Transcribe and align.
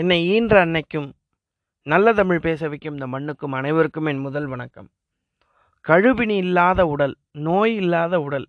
என்னை 0.00 0.16
ஈன்ற 0.32 0.56
அன்னைக்கும் 0.64 1.06
நல்ல 1.86 2.12
தமிழ் 2.18 2.42
பேச 2.44 2.68
வைக்கும் 2.72 2.94
இந்த 2.96 3.06
மண்ணுக்கும் 3.12 3.54
அனைவருக்கும் 3.58 4.08
என் 4.10 4.20
முதல் 4.26 4.46
வணக்கம். 4.52 4.86
கழுபினி 5.84 6.36
இல்லாத 6.42 6.80
உடல் 6.92 7.14
நோய் 7.46 7.74
இல்லாத 7.82 8.20
உடல். 8.26 8.46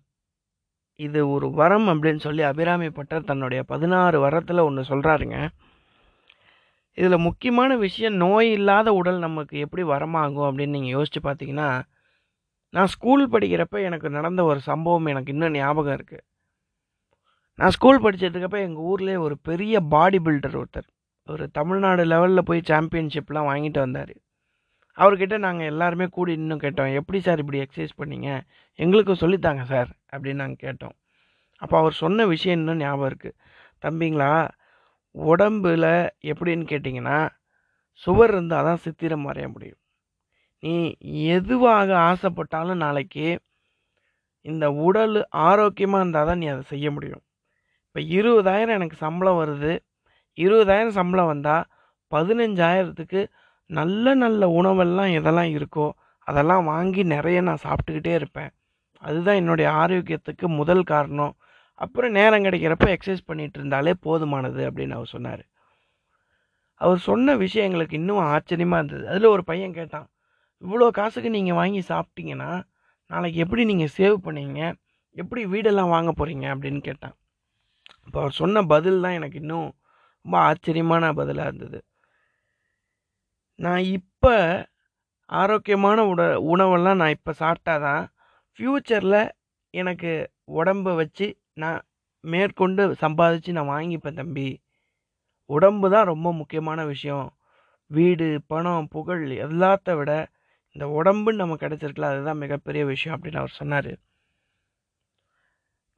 இது 1.00 1.20
ஒரு 1.34 1.46
வரம் 1.60 1.88
அப்படின்னு 1.92 2.22
சொல்லி 2.26 2.42
அபிராமி 2.50 2.90
பட்டர் 2.98 3.26
தன்னுடைய 3.30 3.62
பதினாறு 3.72 4.20
வரத்தில் 4.24 4.62
ஒன்று 4.66 4.84
சொல்கிறாருங்க 4.90 5.38
இதில் 6.98 7.24
முக்கியமான 7.26 7.78
விஷயம் 7.84 8.16
நோய் 8.24 8.50
இல்லாத 8.58 8.94
உடல் 9.00 9.18
நமக்கு 9.26 9.64
எப்படி 9.66 9.86
வரமாகும் 9.92 10.46
அப்படின்னு 10.50 10.76
நீங்கள் 10.78 10.96
யோசிச்சு 10.98 11.22
பார்த்தீங்கன்னா 11.26 11.68
நான் 12.74 12.92
ஸ்கூல் 12.94 13.26
படிக்கிறப்ப 13.34 13.84
எனக்கு 13.88 14.16
நடந்த 14.18 14.44
ஒரு 14.52 14.62
சம்பவம் 14.70 15.12
எனக்கு 15.14 15.34
இன்னும் 15.36 15.58
ஞாபகம் 15.58 15.96
இருக்குது 15.98 16.26
நான் 17.58 17.76
ஸ்கூல் 17.78 18.04
படித்ததுக்கப்போ 18.06 18.62
எங்கள் 18.68 18.88
ஊர்லேயே 18.92 19.20
ஒரு 19.26 19.34
பெரிய 19.50 19.80
பாடி 19.96 20.20
பில்டர் 20.28 20.58
ஒருத்தர். 20.62 20.90
ஒரு 21.30 21.44
தமிழ்நாடு 21.58 22.02
லெவலில் 22.12 22.48
போய் 22.48 22.68
சாம்பியன்ஷிப்லாம் 22.70 23.48
வாங்கிட்டு 23.50 23.80
வந்தார். 23.84 24.14
அவர்கிட்ட 24.98 25.36
நாங்கள் 25.44 25.70
எல்லாருமே 25.72 26.06
கூடி 26.16 26.32
இன்னும் 26.38 26.62
கேட்டோம் 26.62 26.96
எப்படி 27.00 27.18
சார் 27.26 27.42
இப்படி 27.42 27.60
எக்ஸசைஸ் 27.64 27.98
பண்ணீங்க? 28.00 28.30
எங்களுக்கும் 28.78 29.20
சொல்லித்தாங்க 29.22 29.62
சார் 29.72 29.90
அப்படின்னு 30.12 30.42
நாங்கள் 30.42 30.64
கேட்டோம். 30.66 30.94
அப்போ 31.62 31.76
அவர் 31.80 31.94
சொன்ன 32.02 32.26
விஷயம் 32.32 32.58
இன்னும் 32.60 32.80
ஞாபகம் 32.84 33.08
இருக்குது 33.10 33.36
தம்பிங்களா 33.84 34.32
உடம்புல 35.14 35.86
எப்படின்னு 36.32 36.64
கேட்டிங்கன்னா 36.72 37.18
சுவர் 38.02 38.32
இருந்தால் 38.34 38.66
தான் 38.68 38.82
சித்திரம் 38.84 39.26
வரைய 39.28 39.46
முடியும். 39.54 39.80
நீ 40.62 40.74
எதுவாக 41.36 41.90
ஆசைப்பட்டாலும் 42.10 42.82
நாளைக்கு 42.84 43.26
இந்த 44.46 44.66
உடல் 44.86 45.16
ஆரோக்கியமாக 45.48 46.02
இருந்தால் 46.02 46.28
தான் 46.30 46.40
நீ 46.42 46.46
அதை 46.54 46.64
செய்ய 46.72 46.86
முடியும். 46.96 47.22
இப்போ 47.86 48.00
இருபதாயிரம் 48.18 48.76
எனக்கு 48.78 48.96
சம்பளம் 49.04 49.40
வருது 49.42 49.72
இருபதாயிரம் 50.38 50.96
சம்பளம் 50.98 51.30
வந்தால் 51.32 51.66
பதினஞ்சாயிரத்துக்கு 52.12 53.20
நல்ல 53.70 54.14
நல்ல 54.14 54.48
உணவெல்லாம் 54.48 55.10
எதெல்லாம் 55.18 55.50
இருக்கோ 55.58 55.88
அதெல்லாம் 56.28 56.64
வாங்கி 56.64 57.02
நிறைய 57.14 57.38
நான் 57.40 57.64
சாப்பிட்டுக்கிட்டே 57.66 58.12
இருப்பேன். 58.14 58.50
அதுதான் 59.02 59.38
என்னுடைய 59.42 59.68
ஆரோக்கியத்துக்கு 59.82 60.46
முதல் 60.60 60.82
காரணம். 60.84 61.34
அப்புறம் 61.74 62.12
நேரம் 62.12 62.44
கிடைக்கிறப்ப 62.46 62.86
எக்ஸசைஸ் 62.94 63.28
பண்ணிகிட்டு 63.28 63.58
இருந்தாலே 63.60 63.92
போதுமானது 64.06 64.62
அப்படின்னு 64.68 64.96
அவர் 64.98 65.12
சொன்னார். 65.14 65.44
அவர் 66.80 67.00
சொன்ன 67.08 67.34
விஷயம் 67.36 67.66
எங்களுக்கு 67.68 67.94
இன்னும் 68.00 68.26
ஆச்சரியமாக 68.32 68.80
இருந்தது. 68.80 69.04
அதில் 69.08 69.32
ஒரு 69.34 69.42
பையன் 69.44 69.76
கேட்டான் 69.78 70.06
இவ்வளோ 70.62 70.88
காசுக்கு 70.98 71.30
நீங்கள் 71.36 71.58
வாங்கி 71.60 71.80
சாப்பிட்டீங்கன்னா 71.92 72.50
நாளைக்கு 73.10 73.38
எப்படி 73.44 73.62
நீங்கள் 73.70 73.92
சேவ் 73.98 74.16
பண்ணீங்க? 74.26 74.60
எப்படி 75.16 75.42
வீடெல்லாம் 75.52 75.92
வாங்க 75.94 76.10
போகிறீங்க 76.18 76.46
அப்படின்னு 76.54 76.80
கேட்டான். 76.88 77.14
இப்போ 78.06 78.18
அவர் 78.20 78.38
சொன்ன 78.40 78.62
பதில் 78.72 79.02
தான் 79.04 79.16
எனக்கு 79.18 79.38
இன்னும் 79.40 79.68
ரொம்ப 80.24 80.38
ஆச்சரியமான 80.48 81.12
பதிலாக 81.12 81.48
இருந்தது. 81.48 81.78
நான் 83.60 83.84
இப்போ 83.98 84.34
ஆரோக்கியமான 85.30 85.98
உட 86.12 86.22
உணவெல்லாம் 86.52 86.98
நான் 87.00 87.14
இப்போ 87.16 87.32
சாப்பிட்டா 87.32 87.74
தான் 87.78 88.04
ஃப்யூச்சரில் 88.58 89.20
எனக்கு 89.74 90.12
உடம்பை 90.58 90.92
வச்சு 90.94 91.26
நான் 91.62 91.80
மேற்கொண்டு 92.24 92.82
சம்பாதிச்சு 93.02 93.50
நான் 93.58 93.72
வாங்கிப்பேன் 93.74 94.18
தம்பி. 94.20 94.48
உடம்பு 95.50 95.86
தான் 95.90 96.10
ரொம்ப 96.12 96.28
முக்கியமான 96.32 96.80
விஷயம். 96.84 97.28
வீடு 97.90 98.26
பணம் 98.46 98.88
புகழ் 98.88 99.22
எல்லாத்த 99.46 99.96
விட 99.96 100.12
இந்த 100.76 100.86
உடம்புன்னு 100.98 101.42
நம்ம 101.42 101.56
கிடச்சிருக்கல 101.62 102.10
அதுதான் 102.12 102.42
மிகப்பெரிய 102.44 102.82
விஷயம் 102.84 103.16
அப்படின்னு 103.16 103.40
அவர் 103.42 103.58
சொன்னார். 103.60 103.92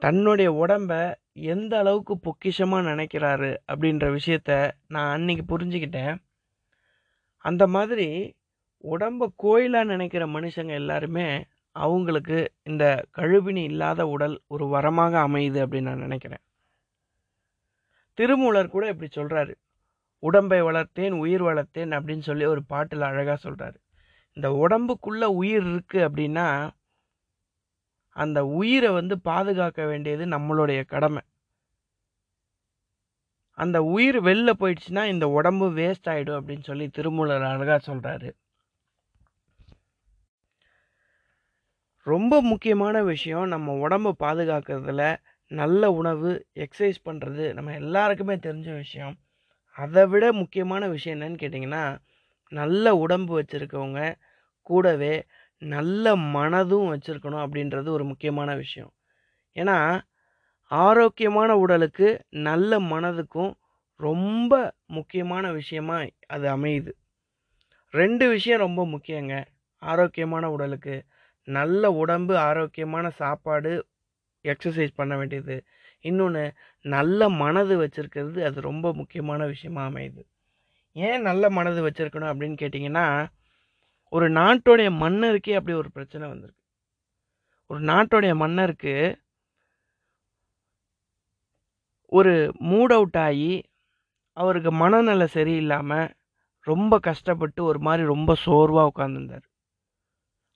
தன்னுடைய 0.03 0.49
உடம்ப 0.63 0.93
எந்த 1.37 1.79
அளவுக்கு 1.79 2.15
பொக்கிஷமாக 2.19 2.89
நினைக்கிறாரு 2.91 3.51
அப்படின்ற 3.73 4.07
விஷயத்த 4.19 4.53
நான் 4.87 5.13
அன்னைக்கு 5.13 5.45
புரிஞ்சுக்கிட்டேன். 5.53 6.15
அந்த 7.45 7.67
மாதிரி 7.67 8.09
உடம்ப 8.85 9.29
கோயிலாக 9.37 9.85
நினைக்கிற 9.85 10.25
மனுஷங்க 10.27 10.73
எல்லாருமே 10.83 11.27
அவங்களுக்கு 11.77 12.39
இந்த 12.63 12.85
கழுவினி 13.19 13.63
இல்லாத 13.63 14.07
உடல் 14.07 14.37
ஒரு 14.47 14.65
வரமாக 14.67 15.15
அமையுது 15.29 15.59
அப்படின்னு 15.65 15.91
நான் 15.91 16.07
நினைக்கிறேன். 16.07 16.43
திருமூலர் 18.19 18.75
கூட 18.75 18.85
இப்படி 18.89 19.11
சொல்கிறாரு 19.15 19.53
உடம்பை 20.23 20.59
வளர்த்தேன் 20.63 21.15
உயிர் 21.25 21.43
வளர்த்தேன் 21.43 21.93
அப்படின்னு 21.97 22.25
சொல்லி 22.29 22.45
ஒரு 22.45 22.63
பாட்டில் 22.65 23.01
அழகாக 23.01 23.39
சொல்கிறாரு 23.47 23.79
இந்த 24.37 24.49
உடம்புக்குள்ளே 24.63 25.29
உயிர் 25.41 25.67
இருக்குது 25.67 26.05
அப்படின்னா 26.09 26.47
அந்த 28.17 28.47
உயிரை 28.47 28.91
வந்து 28.93 29.21
பாதுகாக்க 29.21 29.87
வேண்டியது 29.87 30.25
நம்மளுடைய 30.27 30.85
கடமை. 30.85 31.23
அந்த 33.59 33.83
உயிர் 33.83 34.19
வெளில 34.23 34.51
போயிடுச்சுன்னா 34.61 35.05
இந்த 35.05 35.29
உடம்பு 35.29 35.67
வேஸ்ட் 35.71 36.09
ஆகிடும் 36.09 36.39
அப்படின்னு 36.39 36.63
சொல்லி 36.63 36.89
திருமூலர் 36.89 37.43
அழகாக 37.43 37.79
சொல்கிறாரு 37.93 38.31
ரொம்ப 42.07 42.41
முக்கியமான 42.43 43.03
விஷயம் 43.03 43.49
நம்ம 43.49 43.73
உடம்பு 43.73 44.11
பாதுகாக்கிறதுல 44.21 45.17
நல்ல 45.51 45.91
உணவு 45.93 46.31
எக்ஸசைஸ் 46.55 47.01
பண்ணுறது 47.05 47.53
நம்ம 47.53 47.75
எல்லாருக்குமே 47.75 48.35
தெரிஞ்ச 48.37 48.75
விஷயம். 48.75 49.15
அதை 49.77 50.07
விட 50.07 50.33
முக்கியமான 50.33 50.89
விஷயம் 50.89 51.21
என்னன்னு 51.21 51.43
கேட்டிங்கன்னா 51.43 51.85
நல்ல 52.53 52.95
உடம்பு 52.97 53.33
வச்சுருக்கவங்க 53.41 54.01
கூடவே 54.63 55.15
நல்ல 55.63 56.17
மனதும் 56.17 56.87
வச்சுருக்கணும் 56.93 57.43
அப்படின்றது 57.45 57.89
ஒரு 57.89 58.05
முக்கியமான 58.05 58.55
விஷயம். 58.55 58.93
ஏன்னா 59.55 60.01
ஆரோக்கியமான 60.63 61.57
உடலுக்கு 61.57 62.25
நல்ல 62.29 62.81
மனதுக்கும் 62.81 63.55
ரொம்ப 63.97 64.75
முக்கியமான 64.87 65.53
விஷயமா 65.53 66.05
அது 66.27 66.57
அமையுது. 66.57 66.93
ரெண்டு 67.91 68.29
விஷயம் 68.29 68.59
ரொம்ப 68.59 68.87
முக்கியங்க. 68.87 69.45
ஆரோக்கியமான 69.79 70.51
உடலுக்கு 70.51 71.05
நல்ல 71.45 71.91
உடம்பு 71.93 72.37
ஆரோக்கியமான 72.37 73.11
சாப்பாடு 73.11 73.87
எக்ஸசைஸ் 74.45 74.91
பண்ண 74.95 75.17
வேண்டியது. 75.17 75.65
இன்னொன்று 76.01 76.53
நல்ல 76.81 77.29
மனது 77.29 77.87
வச்சுருக்கிறது 77.87 78.45
அது 78.45 78.61
ரொம்ப 78.61 78.95
முக்கியமான 78.95 79.47
விஷயமா 79.47 79.87
அமையுது. 79.87 80.23
ஏன் 80.93 81.23
நல்ல 81.23 81.51
மனது 81.51 81.91
வச்சுருக்கணும் 81.91 82.31
அப்படின்னு 82.33 82.57
கேட்டிங்கன்னா 82.63 83.27
ஒரு 84.13 84.31
நாட்டுடைய 84.31 84.89
மன்னருக்கே 85.03 85.55
அப்படி 85.55 85.77
ஒரு 85.77 85.91
பிரச்சனை 85.93 86.29
வந்திருக்கு. 86.29 86.63
ஒரு 87.67 87.81
நாட்டோடைய 87.81 88.35
மன்னருக்கு 88.37 88.95
ஒரு 92.13 92.33
மூட் 92.61 92.93
அவுட் 92.93 93.17
ஆகி 93.17 93.53
அவருக்கு 94.37 94.73
மனநல 94.73 95.25
சரியில்லாமல் 95.35 96.09
ரொம்ப 96.67 96.99
கஷ்டப்பட்டு 96.99 97.65
ஒரு 97.65 97.79
மாதிரி 97.79 98.07
ரொம்ப 98.07 98.35
சோர்வாக 98.35 98.91
உட்காந்துருந்தார் 98.93 99.47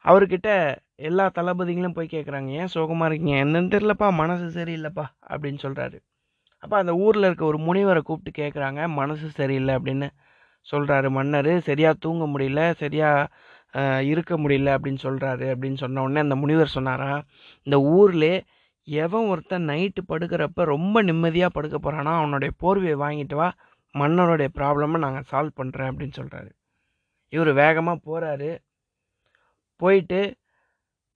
அவர்கிட்ட 0.05 0.49
எல்லா 0.95 1.28
தளபதிகளும் 1.28 1.93
போய் 1.93 2.12
கேட்குறாங்க 2.12 2.49
ஏன் 2.49 2.66
சோகமாக 2.66 3.15
இருக்கீங்க? 3.15 3.45
என்னன்னு 3.45 3.72
தெரிலப்பா 3.75 4.12
மனசு 4.12 4.65
சரியில்லைப்பா 4.65 5.05
அப்படின்னு 5.28 5.59
சொல்கிறாரு 5.62 5.99
அப்போ 6.62 6.77
அந்த 6.77 6.95
ஊரில் 6.97 7.25
இருக்க 7.25 7.45
ஒரு 7.45 7.59
முனிவரை 7.59 8.00
கூப்பிட்டு 8.00 8.43
கேட்குறாங்க 8.43 8.89
மனசு 8.89 9.28
சரியில்லை 9.31 9.75
அப்படின்னு 9.75 10.09
சொல்கிறாரு 10.72 11.09
மன்னர் 11.10 11.53
சரியாக 11.60 12.00
தூங்க 12.00 12.25
முடியல 12.27 12.60
சரியாக 12.75 14.04
இருக்க 14.04 14.32
முடியல 14.38 14.69
அப்படின்னு 14.77 15.00
சொல்கிறாரு 15.03 15.47
அப்படின்னு 15.54 15.75
சொன்ன 15.75 16.03
உடனே 16.03 16.21
அந்த 16.21 16.37
முனிவர் 16.37 16.75
சொன்னாரா 16.75 17.10
இந்த 17.66 17.78
ஊரில் 17.97 18.31
எவன் 18.88 19.28
ஒருத்தன் 19.28 19.69
நைட்டு 19.69 20.03
படுக்கிறப்ப 20.09 20.65
ரொம்ப 20.65 21.03
நிம்மதியாக 21.03 21.54
படுக்க 21.54 21.77
போகிறானா 21.78 22.12
அவனுடைய 22.16 22.53
போர்வையை 22.62 22.97
வாங்கிட்டு 23.04 23.34
வா 23.34 23.49
மன்னருடைய 23.94 24.49
ப்ராப்ளமை 24.59 24.99
நாங்கள் 24.99 25.28
சால்வ் 25.31 25.59
பண்ணுறேன் 25.60 25.91
அப்படின்னு 25.91 26.19
சொல்கிறாரு 26.21 26.50
இவர் 27.33 27.53
வேகமாக 27.53 28.04
போகிறாரு 28.09 28.50
போயிட்டு 29.81 30.21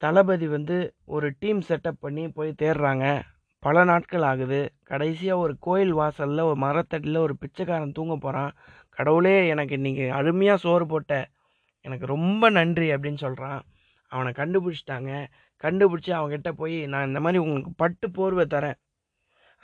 தளபதி 0.03 0.47
வந்து 0.47 0.77
ஒரு 1.05 1.27
டீம் 1.39 1.61
செட்டப் 1.69 2.01
பண்ணி 2.01 2.25
போய் 2.29 2.51
தேடுறாங்க. 2.63 3.07
பல 3.63 3.85
நாட்கள் 3.85 4.23
ஆகுது. 4.23 4.61
கடைசியாக 4.83 5.43
ஒரு 5.45 5.55
கோயில் 5.59 5.93
வாசலில் 5.93 6.49
ஒரு 6.51 6.57
மரத்தடியில் 6.57 7.19
ஒரு 7.19 7.35
பிச்சைக்காரன் 7.37 7.97
தூங்க 7.99 8.15
போகிறான் 8.17 8.53
கடவுளே 9.01 9.35
எனக்கு 9.53 9.75
இன்றைக்கி 9.79 10.07
அருமையாக 10.17 10.63
சோறு 10.63 10.85
போட்ட 10.87 11.15
எனக்கு 11.87 12.07
ரொம்ப 12.15 12.51
நன்றி 12.57 12.89
அப்படின்னு 12.95 13.21
சொல்கிறான் 13.27 13.61
அவனை 14.13 14.31
கண்டுபிடிச்சிட்டாங்க. 14.41 15.11
கண்டுபிடிச்சி 15.63 16.11
அவங்ககிட்ட 16.17 16.51
போய் 16.61 16.77
நான் 16.93 17.09
இந்த 17.11 17.21
மாதிரி 17.25 17.39
உங்களுக்கு 17.45 17.73
பட்டு 17.83 18.07
போர்வை 18.17 18.45
தரேன். 18.55 18.79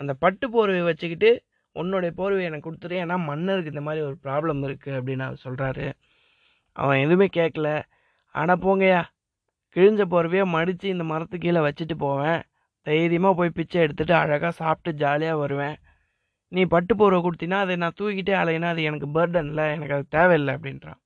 அந்த 0.01 0.13
பட்டு 0.23 0.47
போர்வையை 0.55 0.85
வச்சுக்கிட்டு 0.89 1.31
உன்னுடைய 1.77 2.13
போர்வை 2.21 2.43
எனக்கு 2.49 2.69
கொடுத்துரு. 2.69 2.97
ஏன்னா 3.05 3.17
மன்னருக்கு 3.31 3.73
இந்த 3.75 3.83
மாதிரி 3.89 4.03
ஒரு 4.09 4.17
ப்ராப்ளம் 4.27 4.63
இருக்குது 4.69 4.97
அப்படின்னு 4.99 5.27
அவர் 5.29 5.45
சொல்கிறாரு 5.47 5.87
அவன் 6.77 7.03
எதுவுமே 7.05 7.29
கேட்கல 7.39 7.69
ஆனால் 8.35 8.63
போங்கயா 8.67 9.03
கிழிஞ்ச 9.77 10.03
போர்வையை 10.15 10.47
மடித்து 10.57 10.87
இந்த 10.95 11.07
மரத்து 11.13 11.39
கீழே 11.45 11.61
வச்சுட்டு 11.69 11.97
போவேன். 12.07 12.41
தைரியமாக 12.87 13.35
போய் 13.41 13.57
பிச்சை 13.59 13.79
எடுத்துகிட்டு 13.87 14.17
அழகாக 14.23 14.55
சாப்பிட்டு 14.63 14.93
ஜாலியாக 15.05 15.43
வருவேன். 15.45 15.77
நீ 16.53 16.63
பட்டு 16.75 16.93
போர்வை 16.99 17.21
கொடுத்தீங்கன்னா 17.23 17.61
அதை 17.65 17.75
நான் 17.83 17.97
தூக்கிட்டே 17.99 18.35
அலையினா 18.43 18.69
அது 18.75 18.83
எனக்கு 18.91 19.09
பேர்டன் 19.17 19.49
இல்லை 19.51 19.65
எனக்கு 19.77 19.97
அது 19.97 20.07
தேவையில்லை 20.17 20.53
அப்படின்றான். 20.57 21.01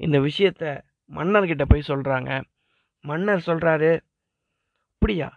இந்த 0.00 0.16
விஷயத்த 0.28 0.64
மன்னர்கிட்ட 1.12 1.64
போய் 1.72 1.88
சொல்கிறாங்க 1.90 2.30
மன்னர் 3.04 3.46
சொல்கிறாரு 3.48 3.90
அப்படியா? 4.92 5.28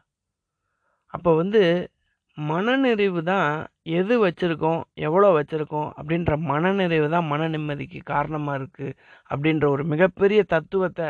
அப்போ 1.14 1.32
வந்து 1.42 1.62
மனநிறைவு 2.38 3.22
தான் 3.32 3.50
எது 3.98 4.14
வச்சுருக்கோம் 4.26 4.82
எவ்வளோ 5.08 5.28
வச்சுருக்கோம் 5.38 5.90
அப்படின்ற 6.00 6.34
மனநிறைவு 6.50 7.08
தான் 7.16 7.30
மன 7.32 7.48
நிம்மதிக்கு 7.54 8.00
காரணமாக 8.14 8.58
இருக்குது 8.60 8.96
அப்படின்ற 9.30 9.66
ஒரு 9.76 9.84
மிகப்பெரிய 9.94 10.42
தத்துவத்தை 10.54 11.10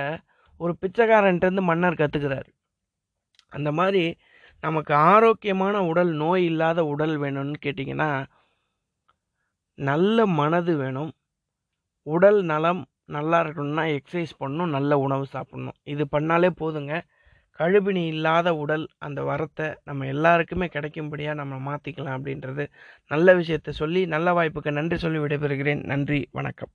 ஒரு 0.60 0.74
பிச்சைக்காரன்ட்டேருந்து 0.82 1.64
மன்னர் 1.70 2.02
கற்றுக்கிறாரு 2.02 2.50
அந்த 3.52 3.70
மாதிரி 3.72 4.04
நமக்கு 4.66 4.94
ஆரோக்கியமான 5.14 5.76
உடல் 5.92 6.12
நோய் 6.24 6.44
இல்லாத 6.52 6.80
உடல் 6.94 7.16
வேணும்னு 7.24 7.58
கேட்டிங்கன்னா 7.66 8.10
நல்ல 9.78 10.26
மனது 10.40 10.74
வேணும். 10.82 11.12
உடல் 12.08 12.40
நலம் 12.52 12.82
நல்லா 13.16 13.38
இருக்கணும்னா 13.44 13.84
எக்ஸசைஸ் 13.98 14.34
பண்ணணும் 14.42 14.74
நல்ல 14.78 14.98
உணவு 15.06 15.26
சாப்பிட்ணும். 15.34 15.78
இது 15.94 16.04
பண்ணாலே 16.12 16.50
போதுங்க. 16.62 16.94
கழுபிணி 17.60 18.04
இல்லாத 18.14 18.48
உடல் 18.64 18.86
அந்த 19.08 19.20
வரத்தை 19.32 19.68
நம்ம 19.90 20.08
எல்லாருக்குமே 20.14 20.68
கிடைக்கும்படியாக 20.68 21.40
நம்ம 21.42 21.60
மாற்றிக்கலாம் 21.70 22.18
அப்படின்றது 22.18 22.66
நல்ல 23.12 23.36
விஷயத்த 23.42 23.78
சொல்லி 23.82 24.04
நல்ல 24.16 24.34
வாய்ப்புக்கு 24.40 24.78
நன்றி 24.80 25.00
சொல்லி 25.06 25.22
விடைபெறுகிறேன். 25.26 25.84
நன்றி 25.94 26.22
வணக்கம். 26.40 26.74